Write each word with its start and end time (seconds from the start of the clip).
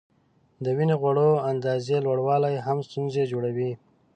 د 0.63 0.65
وینې 0.77 0.95
غوړو 1.01 1.29
د 1.39 1.43
اندازې 1.51 1.95
لوړوالی 2.05 2.55
هم 2.65 2.77
ستونزې 2.87 3.23
جوړوي. 3.31 3.71